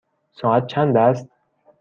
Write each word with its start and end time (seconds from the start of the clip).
ساعت 0.31 0.67
چند 0.67 0.97
است؟ 0.97 1.29